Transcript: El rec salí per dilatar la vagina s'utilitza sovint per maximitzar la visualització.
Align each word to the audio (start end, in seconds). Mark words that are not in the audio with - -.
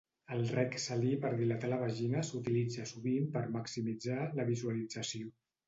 El 0.35 0.39
rec 0.53 0.77
salí 0.85 1.11
per 1.25 1.31
dilatar 1.41 1.69
la 1.73 1.77
vagina 1.83 2.25
s'utilitza 2.31 2.87
sovint 2.95 3.29
per 3.39 3.47
maximitzar 3.59 4.19
la 4.41 4.51
visualització. 4.53 5.33